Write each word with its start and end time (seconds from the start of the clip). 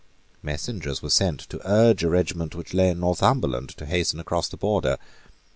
Messengers 0.41 1.03
were 1.03 1.11
sent 1.11 1.41
to 1.41 1.61
urge 1.63 2.03
a 2.03 2.09
regiment 2.09 2.55
which 2.55 2.73
lay 2.73 2.89
in 2.89 3.01
Northumberland 3.01 3.69
to 3.77 3.85
hasten 3.85 4.19
across 4.19 4.47
the 4.49 4.57
border. 4.57 4.97